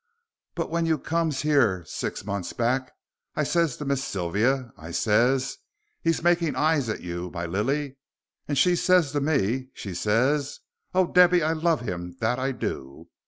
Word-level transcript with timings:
But 0.55 0.71
when 0.71 0.87
you 0.87 0.97
comes 0.97 1.43
here 1.43 1.85
six 1.85 2.25
months 2.25 2.53
back, 2.53 2.91
I 3.35 3.43
ses 3.43 3.77
to 3.77 3.85
Miss 3.85 4.03
Sylvia, 4.03 4.73
I 4.75 4.89
ses, 4.89 5.59
'He's 6.01 6.23
making 6.23 6.55
eyes 6.55 6.89
at 6.89 7.01
you, 7.01 7.29
my 7.29 7.45
lily,' 7.45 7.97
and 8.47 8.57
she 8.57 8.75
ses 8.75 9.11
to 9.11 9.21
me, 9.21 9.69
she 9.75 9.93
says, 9.93 10.59
'Oh, 10.95 11.05
Debby, 11.05 11.43
I 11.43 11.53
love 11.53 11.81
him, 11.81 12.15
that 12.19 12.39
I 12.39 12.51
do.' 12.51 13.09